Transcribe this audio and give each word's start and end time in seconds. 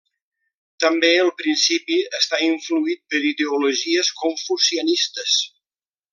També 0.83 1.11
el 1.25 1.29
principi 1.41 1.97
està 2.21 2.39
influït 2.47 3.03
per 3.13 3.21
ideologies 3.33 4.11
confucianistes. 4.23 5.37